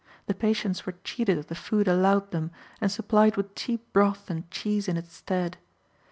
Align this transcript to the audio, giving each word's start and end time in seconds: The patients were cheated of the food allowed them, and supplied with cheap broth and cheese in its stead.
The 0.25 0.33
patients 0.33 0.87
were 0.87 0.95
cheated 1.03 1.37
of 1.37 1.45
the 1.45 1.53
food 1.53 1.87
allowed 1.87 2.31
them, 2.31 2.49
and 2.81 2.91
supplied 2.91 3.37
with 3.37 3.53
cheap 3.53 3.93
broth 3.93 4.31
and 4.31 4.49
cheese 4.49 4.87
in 4.87 4.97
its 4.97 5.13
stead. 5.13 5.59